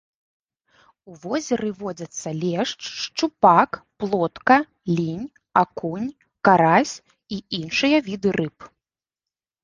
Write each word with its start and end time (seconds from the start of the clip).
У 1.09 1.15
возеры 1.23 1.67
водзяцца 1.81 2.29
лешч, 2.43 2.79
шчупак, 3.01 3.77
плотка, 4.03 4.57
лінь, 4.97 5.27
акунь, 5.61 6.07
карась 6.49 6.95
і 7.37 7.39
іншыя 7.59 7.97
віды 8.09 8.29
рыб. 8.39 8.57